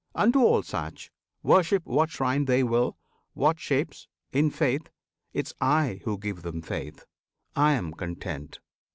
[0.15, 1.11] Unto all such
[1.43, 2.97] Worship what shrine they will,
[3.35, 4.89] what shapes, in faith
[5.31, 7.05] 'Tis I who give them faith!
[7.55, 8.61] I am content!